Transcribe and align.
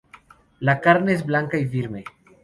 La 0.59 0.79
carne 0.81 1.13
es 1.13 1.23
blanca 1.27 1.59
y 1.59 1.67
firme. 1.67 2.05